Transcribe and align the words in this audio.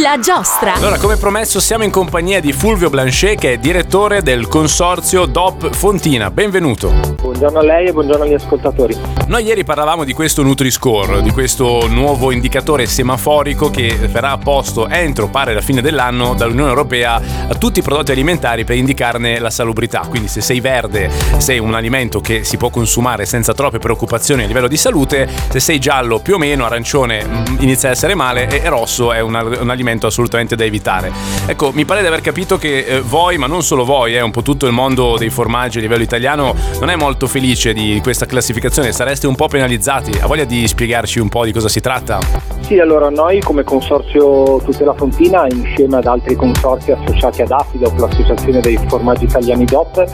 La 0.00 0.18
giostra. 0.18 0.74
Allora, 0.74 0.96
come 0.98 1.16
promesso, 1.16 1.60
siamo 1.60 1.84
in 1.84 1.90
compagnia 1.90 2.40
di 2.40 2.52
Fulvio 2.52 2.88
Blanchet, 2.88 3.38
che 3.38 3.52
è 3.52 3.58
direttore 3.58 4.22
del 4.22 4.48
consorzio 4.48 5.26
DOP 5.26 5.74
Fontina. 5.74 6.30
Benvenuto. 6.30 6.90
Buongiorno 7.20 7.58
a 7.58 7.62
lei 7.62 7.88
e 7.88 7.92
buongiorno 7.92 8.24
agli 8.24 8.32
ascoltatori. 8.32 8.96
Noi 9.26 9.44
ieri 9.44 9.64
parlavamo 9.64 10.04
di 10.04 10.14
questo 10.14 10.42
Nutri-Score, 10.42 11.20
di 11.20 11.30
questo 11.32 11.86
nuovo 11.86 12.30
indicatore 12.30 12.86
semaforico 12.86 13.68
che 13.68 13.94
verrà 13.94 14.38
posto 14.38 14.88
entro, 14.88 15.28
pare, 15.28 15.52
la 15.52 15.60
fine 15.60 15.82
dell'anno 15.82 16.34
dall'Unione 16.34 16.70
Europea 16.70 17.20
a 17.48 17.54
tutti 17.54 17.80
i 17.80 17.82
prodotti 17.82 18.12
alimentari 18.12 18.64
per 18.64 18.76
indicarne 18.76 19.38
la 19.38 19.50
salubrità. 19.50 20.00
Quindi 20.08 20.28
se 20.28 20.40
sei 20.40 20.60
verde, 20.60 21.10
sei 21.36 21.58
un 21.58 21.74
alimento 21.74 22.20
che 22.20 22.42
si 22.42 22.56
può 22.56 22.70
consumare 22.70 23.26
senza 23.26 23.52
troppe 23.52 23.78
preoccupazioni 23.78 24.44
a 24.44 24.46
livello 24.46 24.68
di 24.68 24.78
salute, 24.78 25.28
se 25.50 25.60
sei 25.60 25.78
giallo 25.78 26.20
più 26.20 26.34
o 26.34 26.38
meno, 26.38 26.64
arancione 26.64 27.22
mm, 27.24 27.56
inizia 27.58 27.90
a 27.90 27.92
essere 27.92 28.14
male 28.14 28.48
e 28.48 28.66
rosso 28.68 29.12
è 29.12 29.20
una, 29.20 29.42
un 29.60 29.70
alimento 29.70 30.06
assolutamente 30.06 30.56
da 30.56 30.64
evitare. 30.64 31.12
Ecco, 31.46 31.72
mi 31.72 31.84
pare 31.84 32.00
di 32.00 32.06
aver 32.06 32.20
capito 32.20 32.58
che 32.58 32.78
eh, 32.78 33.00
voi, 33.00 33.38
ma 33.38 33.46
non 33.46 33.62
solo 33.62 33.84
voi, 33.84 34.14
eh, 34.14 34.20
un 34.20 34.30
po' 34.30 34.42
tutto 34.42 34.66
il 34.66 34.72
mondo 34.72 35.16
dei 35.18 35.30
formaggi 35.30 35.78
a 35.78 35.80
livello 35.80 36.02
italiano 36.02 36.54
non 36.80 36.90
è 36.90 36.96
molto 36.96 37.26
felice 37.26 37.72
di 37.72 38.00
questa 38.02 38.26
classificazione, 38.26 38.92
sareste 38.92 39.26
un 39.26 39.34
po' 39.34 39.48
penalizzati. 39.48 40.18
Ha 40.20 40.26
voglia 40.26 40.44
di 40.44 40.66
spiegarci 40.66 41.18
un 41.18 41.28
po' 41.28 41.44
di 41.44 41.52
cosa 41.52 41.68
si 41.68 41.80
tratta? 41.80 42.18
Sì, 42.60 42.78
allora 42.78 43.08
noi 43.08 43.40
come 43.40 43.64
Consorzio 43.64 44.60
Tutela 44.62 44.92
Fontina, 44.94 45.46
insieme 45.48 45.96
ad 45.96 46.06
altri 46.06 46.36
consorzi 46.36 46.92
associati 46.92 47.42
ad 47.42 47.50
AFIDOP, 47.50 47.98
l'associazione 47.98 48.60
dei 48.60 48.78
formaggi 48.88 49.24
italiani 49.24 49.64
DOP, 49.64 50.04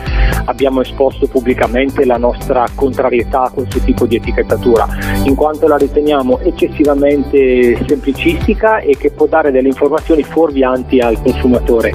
abbiamo 0.44 0.80
esposto 0.80 1.26
pubblicamente 1.26 2.04
la 2.04 2.16
nostra 2.16 2.64
contrarietà 2.74 3.42
a 3.42 3.50
questo 3.50 3.80
tipo 3.80 4.06
di 4.06 4.16
etichettatura, 4.16 4.86
in 5.24 5.34
quanto 5.34 5.66
la 5.66 5.76
riteniamo 5.76 6.38
eccessivamente 6.40 7.82
semplicistica 7.88 8.78
e 8.78 8.96
che 8.96 9.10
può 9.10 9.26
dare 9.34 9.50
delle 9.50 9.66
informazioni 9.66 10.22
fuorvianti 10.22 11.00
al 11.00 11.20
consumatore, 11.20 11.92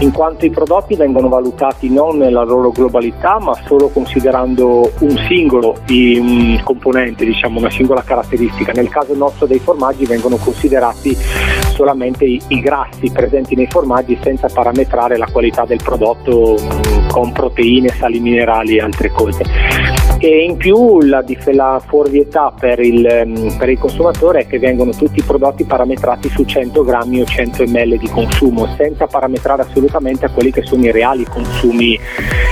in 0.00 0.10
quanto 0.10 0.44
i 0.44 0.50
prodotti 0.50 0.96
vengono 0.96 1.28
valutati 1.28 1.88
non 1.88 2.16
nella 2.16 2.42
loro 2.42 2.72
globalità, 2.72 3.38
ma 3.38 3.54
solo 3.64 3.90
considerando 3.90 4.90
un 4.98 5.16
singolo 5.28 5.76
un 5.88 6.60
componente, 6.64 7.24
diciamo 7.24 7.60
una 7.60 7.70
singola 7.70 8.02
caratteristica. 8.02 8.72
Nel 8.72 8.88
caso 8.88 9.14
nostro 9.14 9.46
dei 9.46 9.60
formaggi 9.60 10.04
vengono 10.04 10.34
considerati 10.34 11.16
solamente 11.74 12.24
i, 12.24 12.40
i 12.48 12.60
grassi 12.60 13.08
presenti 13.12 13.54
nei 13.54 13.68
formaggi 13.68 14.18
senza 14.20 14.48
parametrare 14.52 15.16
la 15.16 15.28
qualità 15.30 15.64
del 15.64 15.80
prodotto 15.84 16.56
mh, 16.58 17.08
con 17.12 17.30
proteine, 17.30 17.90
sali 17.90 18.18
minerali 18.18 18.78
e 18.78 18.80
altre 18.80 19.12
cose 19.12 19.99
e 20.22 20.44
in 20.44 20.58
più 20.58 21.00
la, 21.00 21.24
la 21.52 21.82
fuorvietà 21.84 22.52
per 22.56 22.78
il, 22.78 23.54
per 23.56 23.70
il, 23.70 23.78
consumatore 23.78 24.40
è 24.40 24.46
che 24.46 24.58
vengono 24.58 24.90
tutti 24.90 25.20
i 25.20 25.22
prodotti 25.22 25.64
parametrati 25.64 26.28
su 26.28 26.44
100 26.44 26.84
grammi 26.84 27.22
o 27.22 27.24
100 27.24 27.64
ml 27.66 27.96
di 27.96 28.08
consumo 28.08 28.68
senza 28.76 29.06
parametrare 29.06 29.62
assolutamente 29.62 30.26
a 30.26 30.30
quelli 30.30 30.52
che 30.52 30.62
sono 30.62 30.84
i 30.84 30.92
reali 30.92 31.24
consumi 31.24 31.98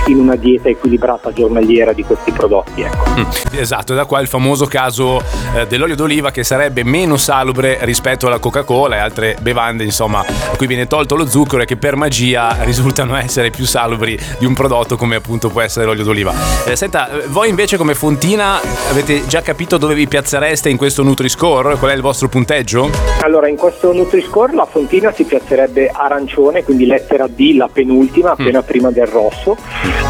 in 0.07 0.17
una 0.17 0.35
dieta 0.35 0.67
equilibrata 0.67 1.31
giornaliera 1.31 1.93
di 1.93 2.03
questi 2.03 2.31
prodotti. 2.31 2.81
Ecco. 2.81 3.09
Mm, 3.19 3.59
esatto, 3.59 3.93
da 3.93 4.05
qua 4.05 4.19
il 4.19 4.27
famoso 4.27 4.65
caso 4.65 5.21
eh, 5.55 5.67
dell'olio 5.67 5.95
d'oliva 5.95 6.31
che 6.31 6.43
sarebbe 6.43 6.83
meno 6.83 7.17
salubre 7.17 7.77
rispetto 7.81 8.25
alla 8.25 8.39
Coca-Cola 8.39 8.95
e 8.95 8.99
altre 8.99 9.37
bevande, 9.41 9.83
insomma, 9.83 10.21
a 10.21 10.55
cui 10.57 10.65
viene 10.65 10.87
tolto 10.87 11.15
lo 11.15 11.27
zucchero 11.27 11.61
e 11.61 11.65
che 11.65 11.77
per 11.77 11.95
magia 11.95 12.57
risultano 12.65 13.15
essere 13.15 13.51
più 13.51 13.65
salubri 13.65 14.17
di 14.39 14.45
un 14.45 14.55
prodotto 14.55 14.97
come 14.97 15.17
appunto 15.17 15.49
può 15.49 15.61
essere 15.61 15.85
l'olio 15.85 16.03
d'oliva. 16.03 16.33
Eh, 16.65 16.75
senta, 16.75 17.11
eh, 17.11 17.27
voi 17.27 17.49
invece 17.49 17.57
come 17.59 17.93
Fontina 17.93 18.61
avete 18.89 19.27
già 19.27 19.41
capito 19.41 19.77
dove 19.77 19.93
vi 19.93 20.07
piazzereste 20.07 20.69
in 20.69 20.77
questo 20.77 21.03
Nutri-Score? 21.03 21.75
Qual 21.75 21.91
è 21.91 21.93
il 21.93 21.99
vostro 21.99 22.29
punteggio? 22.29 22.89
Allora, 23.21 23.49
in 23.49 23.57
questo 23.57 23.91
Nutri-Score 23.91 24.53
la 24.53 24.63
Fontina 24.63 25.11
si 25.11 25.25
piazzerebbe 25.25 25.89
arancione, 25.93 26.63
quindi 26.63 26.85
lettera 26.85 27.27
D, 27.27 27.55
la 27.55 27.67
penultima, 27.67 28.31
appena 28.31 28.61
mm. 28.61 28.65
prima 28.65 28.91
del 28.91 29.07
rosso, 29.07 29.57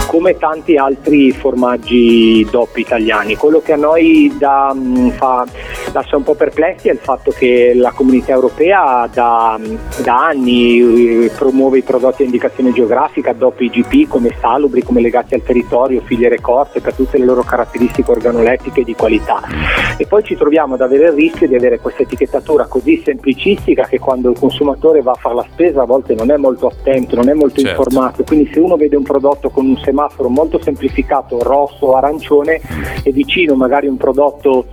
come 0.06 0.38
tanti 0.38 0.76
altri 0.76 1.32
formaggi 1.32 2.48
DOP 2.52 2.78
italiani. 2.78 3.36
Quello 3.36 3.62
che 3.62 3.74
a 3.74 3.78
noi 3.78 4.32
da, 4.38 4.72
mm, 4.72 5.10
fa, 5.10 5.44
lascia 5.92 6.18
un 6.18 6.24
po' 6.24 6.36
perplessi 6.36 6.90
è 6.90 6.92
il 6.92 7.00
fatto 7.02 7.32
che 7.32 7.74
la 7.74 7.92
comunità 7.92 8.32
europea 8.32 9.10
da, 9.12 9.60
da 10.04 10.28
anni 10.28 11.26
eh, 11.26 11.32
promuove 11.36 11.80
i 11.80 11.84
prodotti 11.84 12.22
a 12.22 12.26
indicazione 12.26 12.72
geografica 12.74 13.34
DOP 13.34 13.60
IGP 13.62 14.08
come 14.08 14.36
salubri, 14.40 14.84
come 14.84 15.02
legati 15.02 15.34
al 15.34 15.42
territorio, 15.42 16.04
filiere 16.06 16.40
corte 16.40 16.80
per 16.80 16.94
tutte 16.94 17.18
le 17.18 17.26
loro 17.26 17.38
caratteristiche 17.44 18.10
organolettiche 18.10 18.84
di 18.84 18.96
qualità. 18.96 19.42
E 19.98 20.06
poi 20.08 20.24
ci 20.24 20.36
troviamo 20.36 20.76
ad 20.76 20.82
avere 20.82 21.08
il 21.08 21.14
rischio 21.14 21.48
di 21.48 21.56
avere 21.56 21.80
questa 21.80 22.04
etichettatura 22.04 22.66
così 22.68 23.02
semplicistica 23.04 23.86
che 23.86 24.00
quando 24.00 24.30
il 24.32 24.40
consumatore 24.40 25.02
va 25.02 25.12
a 25.12 25.16
fare 25.16 25.36
la 25.36 25.46
spesa 25.52 25.82
a 25.82 25.86
volte 25.86 26.14
non 26.14 26.32
è 26.32 26.38
molto 26.38 26.68
attento, 26.68 27.16
non 27.16 27.30
è 27.30 27.34
molto 27.34 27.62
certo. 27.62 27.82
informato. 27.82 28.24
Quindi 28.24 28.50
se 28.54 28.60
uno 28.60 28.76
vede 28.76 28.96
un 28.96 29.04
prodotto 29.04 29.50
con 29.50 29.66
un 29.66 29.78
semaforo 29.78 30.30
molto 30.30 30.62
semplificato, 30.62 31.42
rosso 31.42 31.88
o 31.88 31.96
arancione, 31.96 32.62
e 33.04 33.12
vicino 33.12 33.56
magari 33.56 33.88
un 33.88 33.98
prodotto 33.98 34.68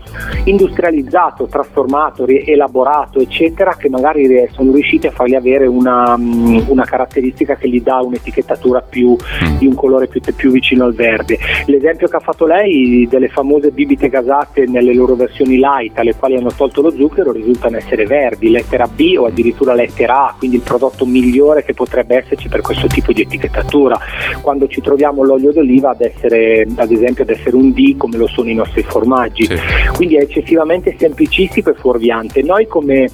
industrializzato, 0.44 1.46
trasformato, 1.46 2.26
elaborato, 2.26 3.20
eccetera, 3.20 3.76
che 3.76 3.88
magari 3.88 4.48
sono 4.52 4.72
riusciti 4.72 5.06
a 5.06 5.10
fargli 5.10 5.34
avere 5.34 5.66
una, 5.66 6.16
mm, 6.16 6.68
una 6.68 6.84
caratteristica 6.84 7.56
che 7.56 7.68
gli 7.68 7.82
dà 7.82 8.00
un'etichettatura 8.00 8.80
più, 8.80 9.12
mm. 9.16 9.58
di 9.58 9.66
un 9.66 9.74
colore 9.74 10.06
più, 10.06 10.20
più 10.20 10.50
vicino 10.50 10.84
al 10.84 10.94
verde. 10.94 11.38
L'esempio 11.66 12.08
che 12.08 12.16
ha 12.16 12.20
fatto 12.20 12.46
lei 12.46 12.55
ormai 12.56 13.06
delle 13.08 13.28
famose 13.28 13.70
bibite 13.70 14.08
gasate 14.08 14.66
nelle 14.66 14.94
loro 14.94 15.14
versioni 15.14 15.56
light 15.58 15.98
alle 15.98 16.14
quali 16.14 16.36
hanno 16.36 16.50
tolto 16.54 16.80
lo 16.80 16.90
zucchero 16.90 17.32
risultano 17.32 17.76
essere 17.76 18.06
verdi, 18.06 18.50
lettera 18.50 18.86
B 18.86 19.14
o 19.18 19.26
addirittura 19.26 19.74
lettera 19.74 20.28
A, 20.28 20.34
quindi 20.36 20.56
il 20.56 20.62
prodotto 20.62 21.04
migliore 21.04 21.64
che 21.64 21.74
potrebbe 21.74 22.16
esserci 22.16 22.48
per 22.48 22.62
questo 22.62 22.86
tipo 22.86 23.12
di 23.12 23.20
etichettatura. 23.22 23.98
Quando 24.40 24.66
ci 24.68 24.80
troviamo 24.80 25.22
l'olio 25.22 25.52
d'oliva 25.52 25.90
ad 25.90 26.00
essere, 26.00 26.66
ad 26.76 26.90
esempio, 26.90 27.24
ad 27.24 27.30
essere 27.30 27.56
un 27.56 27.72
D 27.72 27.96
come 27.96 28.16
lo 28.16 28.26
sono 28.26 28.48
i 28.48 28.54
nostri 28.54 28.82
formaggi. 28.82 29.46
Sì. 29.46 29.56
Quindi 29.96 30.16
è 30.16 30.20
eccessivamente 30.20 30.94
semplicistico 30.98 31.70
e 31.70 31.74
fuorviante. 31.74 32.42
Noi 32.42 32.66
come 32.66 33.08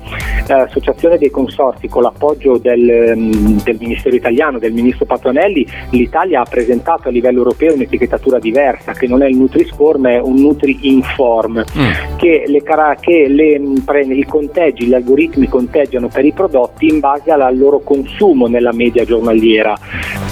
eh, 0.47 0.53
associazione 0.53 1.16
dei 1.16 1.31
consorti 1.31 1.88
con 1.88 2.03
l'appoggio 2.03 2.59
del, 2.59 3.15
mm, 3.16 3.59
del 3.62 3.76
Ministero 3.78 4.16
italiano, 4.16 4.59
del 4.59 4.72
Ministro 4.72 5.04
Patronelli, 5.04 5.66
l'Italia 5.91 6.41
ha 6.41 6.44
presentato 6.44 7.09
a 7.09 7.10
livello 7.12 7.38
europeo 7.38 7.75
un'etichettatura 7.75 8.38
diversa 8.38 8.93
che 8.93 9.06
non 9.06 9.22
è 9.22 9.28
il 9.28 9.37
Nutri-Score 9.37 9.91
è 10.16 10.20
un 10.20 10.34
Nutri-Inform 10.37 11.59
mm. 11.59 12.16
che, 12.16 12.44
le, 12.47 12.62
che 13.00 13.28
le, 13.28 13.59
mm, 13.59 13.76
i 14.10 14.25
conteggi, 14.25 14.87
gli 14.87 14.94
algoritmi 14.94 15.49
conteggiano 15.49 16.09
per 16.09 16.25
i 16.25 16.32
prodotti 16.32 16.87
in 16.87 16.99
base 16.99 17.31
al 17.31 17.56
loro 17.56 17.81
consumo 17.81 18.47
nella 18.47 18.72
media 18.72 19.04
giornaliera, 19.04 19.78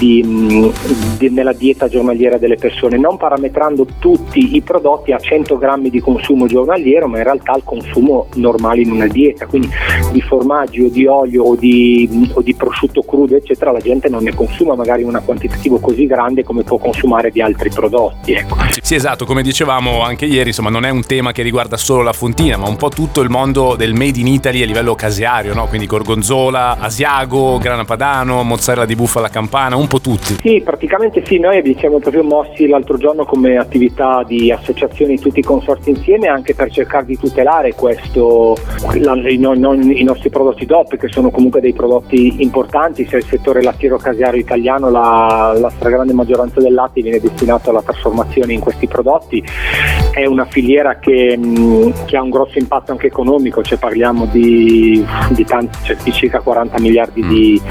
di, 0.01 0.71
di, 1.19 1.29
nella 1.29 1.53
dieta 1.53 1.87
giornaliera 1.87 2.39
delle 2.39 2.55
persone, 2.55 2.97
non 2.97 3.17
parametrando 3.17 3.85
tutti 3.99 4.55
i 4.55 4.61
prodotti 4.61 5.11
a 5.11 5.19
100 5.19 5.59
grammi 5.59 5.91
di 5.91 5.99
consumo 5.99 6.47
giornaliero, 6.47 7.07
ma 7.07 7.19
in 7.19 7.23
realtà 7.23 7.55
il 7.55 7.61
consumo 7.63 8.25
normale 8.33 8.81
in 8.81 8.91
una 8.91 9.05
dieta, 9.05 9.45
quindi 9.45 9.69
di 10.11 10.21
formaggi 10.21 10.81
o 10.81 10.89
di 10.89 11.05
olio 11.05 11.43
o 11.43 11.55
di, 11.55 12.31
o 12.33 12.41
di 12.41 12.55
prosciutto 12.55 13.03
crudo, 13.03 13.35
eccetera, 13.35 13.71
la 13.71 13.79
gente 13.79 14.09
non 14.09 14.23
ne 14.23 14.33
consuma 14.33 14.73
magari 14.73 15.03
una 15.03 15.19
quantitativo 15.19 15.79
così 15.79 16.07
grande 16.07 16.43
come 16.43 16.63
può 16.63 16.79
consumare 16.79 17.29
di 17.29 17.41
altri 17.41 17.69
prodotti. 17.69 18.33
Ecco. 18.33 18.55
Sì, 18.81 18.95
esatto, 18.95 19.25
come 19.25 19.43
dicevamo 19.43 20.01
anche 20.01 20.25
ieri, 20.25 20.49
insomma, 20.49 20.71
non 20.71 20.83
è 20.83 20.89
un 20.89 21.05
tema 21.05 21.31
che 21.31 21.43
riguarda 21.43 21.77
solo 21.77 22.01
la 22.01 22.13
fontina, 22.13 22.57
ma 22.57 22.67
un 22.67 22.77
po' 22.77 22.89
tutto 22.89 23.21
il 23.21 23.29
mondo 23.29 23.75
del 23.75 23.93
made 23.93 24.19
in 24.19 24.27
Italy 24.27 24.63
a 24.63 24.65
livello 24.65 24.95
caseario, 24.95 25.53
no? 25.53 25.67
Quindi 25.67 25.85
gorgonzola, 25.85 26.77
asiago, 26.79 27.59
grana 27.59 27.85
padano, 27.85 28.41
mozzarella 28.41 28.85
di 28.85 28.95
bufala 28.95 29.29
campana, 29.29 29.75
un 29.75 29.89
po' 29.91 29.99
tutti. 29.99 30.37
Sì, 30.41 30.61
praticamente 30.63 31.21
sì, 31.25 31.37
noi 31.37 31.61
ci 31.65 31.75
siamo 31.77 31.99
proprio 31.99 32.23
mossi 32.23 32.65
l'altro 32.65 32.97
giorno 32.97 33.25
come 33.25 33.57
attività 33.57 34.23
di 34.25 34.49
associazioni 34.49 35.19
tutti 35.19 35.39
i 35.39 35.43
consorti 35.43 35.89
insieme 35.89 36.27
anche 36.27 36.55
per 36.55 36.71
cercare 36.71 37.05
di 37.05 37.17
tutelare 37.17 37.73
questo, 37.73 38.55
la, 38.99 39.15
i, 39.29 39.37
no, 39.37 39.53
i, 39.53 40.03
nostri 40.03 40.29
prodotti 40.29 40.65
DOP 40.65 40.95
che 40.95 41.09
sono 41.09 41.29
comunque 41.29 41.59
dei 41.59 41.73
prodotti 41.73 42.41
importanti, 42.41 43.05
sia 43.05 43.17
il 43.17 43.25
settore 43.25 43.61
lattiero 43.61 43.97
caseario 43.97 44.39
italiano, 44.39 44.89
la, 44.89 45.57
la 45.59 45.69
stragrande 45.69 46.13
maggioranza 46.13 46.61
del 46.61 46.73
latte 46.73 47.01
viene 47.01 47.19
destinato 47.19 47.69
alla 47.69 47.81
trasformazione 47.81 48.53
in 48.53 48.61
questi 48.61 48.87
prodotti 48.87 49.43
è 50.11 50.25
una 50.25 50.45
filiera 50.45 50.99
che, 50.99 51.37
mh, 51.37 52.05
che, 52.05 52.15
ha 52.15 52.21
un 52.21 52.29
grosso 52.29 52.59
impatto 52.59 52.91
anche 52.91 53.07
economico, 53.07 53.61
cioè 53.61 53.77
parliamo 53.77 54.25
di, 54.25 55.05
di, 55.29 55.45
tanti, 55.45 55.77
cioè 55.83 55.97
di 56.01 56.11
circa 56.11 56.39
40 56.39 56.79
miliardi 56.79 57.23
mm. 57.23 57.29
di, 57.29 57.61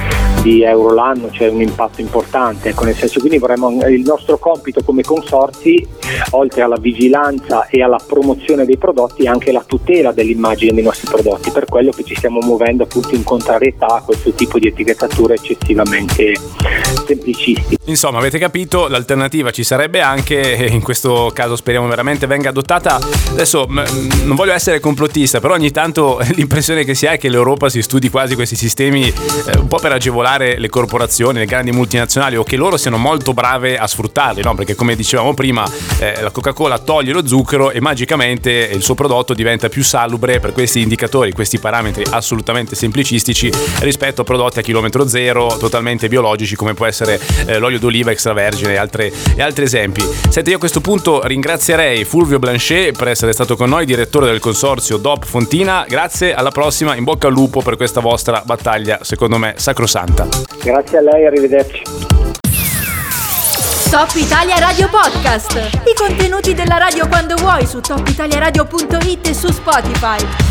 di, 0.42 0.62
euro 0.62 0.94
l'anno, 0.94 1.30
cioè 1.30 1.48
un 1.48 1.60
impatto 1.60 2.00
importante. 2.00 2.70
Ecco, 2.70 2.84
nel 2.84 2.96
senso, 2.96 3.20
quindi 3.20 3.38
vorremmo, 3.38 3.70
il 3.86 4.02
nostro 4.02 4.38
compito 4.38 4.82
come 4.82 5.02
consorzi, 5.02 5.86
oltre 6.30 6.62
alla 6.62 6.78
vigilanza 6.78 7.66
e 7.66 7.82
alla 7.82 7.98
promozione 8.04 8.64
dei 8.64 8.78
prodotti, 8.78 9.24
è 9.24 9.28
anche 9.28 9.52
la 9.52 9.62
tutela 9.66 10.12
dell'immagine 10.12 10.72
dei 10.72 10.82
nostri 10.82 11.08
prodotti, 11.08 11.50
per 11.50 11.66
quello 11.66 11.90
che 11.90 12.04
ci 12.04 12.14
stiamo 12.14 12.40
muovendo 12.40 12.84
appunto 12.84 13.14
in 13.14 13.24
contrarietà 13.24 13.86
a 13.86 14.02
questo 14.02 14.32
tipo 14.32 14.58
di 14.58 14.68
etichettatura 14.68 15.34
eccessivamente 15.34 16.34
semplicistica. 17.06 17.76
Insomma, 17.84 18.18
avete 18.18 18.38
capito, 18.38 18.88
l'alternativa 18.88 19.50
ci 19.50 19.64
sarebbe 19.64 20.00
anche, 20.00 20.56
e 20.56 20.66
in 20.66 20.82
questo 20.82 21.30
caso 21.34 21.56
speriamo 21.56 21.86
veramente 21.86 22.26
venga 22.26 22.48
adottata. 22.48 22.98
Adesso 23.30 23.66
non 23.68 24.36
voglio 24.36 24.52
essere 24.52 24.80
complottista, 24.80 25.40
però 25.40 25.54
ogni 25.54 25.70
tanto 25.70 26.20
l'impressione 26.34 26.84
che 26.84 26.94
si 26.94 27.06
ha 27.06 27.12
è 27.12 27.18
che 27.18 27.28
l'Europa 27.28 27.68
si 27.68 27.82
studi 27.82 28.08
quasi 28.08 28.34
questi 28.34 28.56
sistemi 28.56 29.08
eh, 29.08 29.58
un 29.58 29.68
po' 29.68 29.78
per 29.78 29.92
agevolare 29.92 30.29
le 30.38 30.68
corporazioni, 30.68 31.38
le 31.38 31.44
grandi 31.44 31.72
multinazionali 31.72 32.36
o 32.36 32.42
che 32.42 32.56
loro 32.56 32.76
siano 32.76 32.96
molto 32.96 33.32
brave 33.32 33.78
a 33.78 33.86
sfruttarli, 33.86 34.42
no? 34.42 34.54
Perché 34.54 34.74
come 34.74 34.94
dicevamo 34.94 35.34
prima, 35.34 35.68
eh, 35.98 36.20
la 36.20 36.30
Coca-Cola 36.30 36.78
toglie 36.78 37.12
lo 37.12 37.26
zucchero 37.26 37.70
e 37.70 37.80
magicamente 37.80 38.50
il 38.50 38.82
suo 38.82 38.94
prodotto 38.94 39.34
diventa 39.34 39.68
più 39.68 39.82
salubre 39.82 40.38
per 40.40 40.52
questi 40.52 40.80
indicatori, 40.80 41.32
questi 41.32 41.58
parametri 41.58 42.04
assolutamente 42.10 42.74
semplicistici 42.74 43.50
rispetto 43.80 44.20
a 44.20 44.24
prodotti 44.24 44.60
a 44.60 44.62
chilometro 44.62 45.06
zero, 45.08 45.56
totalmente 45.58 46.08
biologici 46.08 46.56
come 46.56 46.74
può 46.74 46.86
essere 46.86 47.20
eh, 47.46 47.58
l'olio 47.58 47.78
d'oliva 47.78 48.10
extravergine 48.10 48.74
e, 48.74 48.76
altre, 48.76 49.12
e 49.34 49.42
altri 49.42 49.64
esempi. 49.64 50.02
Senti, 50.28 50.50
io 50.50 50.56
a 50.56 50.58
questo 50.58 50.80
punto 50.80 51.26
ringrazierei 51.26 52.04
Fulvio 52.04 52.38
Blanchet 52.38 52.96
per 52.96 53.08
essere 53.08 53.32
stato 53.32 53.56
con 53.56 53.68
noi, 53.68 53.84
direttore 53.84 54.26
del 54.26 54.38
consorzio 54.38 54.96
DOP 54.96 55.24
Fontina. 55.24 55.84
Grazie, 55.88 56.34
alla 56.34 56.50
prossima, 56.50 56.94
in 56.94 57.04
bocca 57.04 57.26
al 57.26 57.32
lupo 57.32 57.62
per 57.62 57.76
questa 57.76 58.00
vostra 58.00 58.42
battaglia, 58.44 59.00
secondo 59.02 59.38
me, 59.38 59.54
sacrosanta. 59.56 60.19
Grazie 60.62 60.98
a 60.98 61.00
lei, 61.00 61.26
arrivederci. 61.26 61.82
Top 63.90 64.10
Italia 64.14 64.58
Radio 64.58 64.88
Podcast. 64.88 65.52
I 65.84 65.94
contenuti 65.94 66.54
della 66.54 66.78
radio 66.78 67.08
quando 67.08 67.34
vuoi 67.36 67.66
su 67.66 67.80
topitaliaradio.it 67.80 69.26
e 69.26 69.34
su 69.34 69.50
Spotify. 69.50 70.49